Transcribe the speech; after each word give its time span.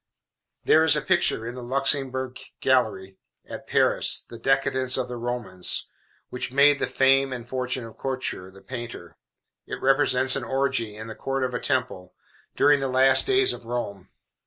There 0.63 0.83
is 0.83 0.95
a 0.95 1.01
picture 1.03 1.45
in 1.45 1.53
the 1.53 1.61
Luxembourg 1.61 2.39
gallery 2.59 3.19
at 3.47 3.67
Paris, 3.67 4.23
The 4.27 4.39
Decadence 4.39 4.97
of 4.97 5.07
the 5.07 5.15
Romans, 5.15 5.91
which 6.31 6.51
made 6.51 6.79
the 6.79 6.87
fame 6.87 7.31
and 7.31 7.47
fortune 7.47 7.85
of 7.85 7.99
Couture, 7.99 8.49
the 8.49 8.63
painter. 8.63 9.15
It 9.67 9.79
represents 9.79 10.35
an 10.35 10.43
orgie 10.43 10.95
in 10.97 11.05
the 11.05 11.13
court 11.13 11.43
of 11.43 11.53
a 11.53 11.59
temple, 11.59 12.15
during 12.55 12.79
the 12.79 12.87
last 12.87 13.27
days 13.27 13.53
of 13.53 13.63
Rome. 13.65 14.09